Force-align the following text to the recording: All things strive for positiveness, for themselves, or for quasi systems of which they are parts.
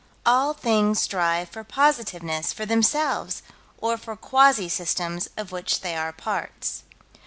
All 0.25 0.55
things 0.55 0.99
strive 0.99 1.49
for 1.49 1.63
positiveness, 1.63 2.53
for 2.53 2.65
themselves, 2.65 3.43
or 3.77 3.97
for 3.99 4.15
quasi 4.15 4.67
systems 4.67 5.29
of 5.37 5.51
which 5.51 5.81
they 5.81 5.95
are 5.95 6.11
parts. 6.11 6.81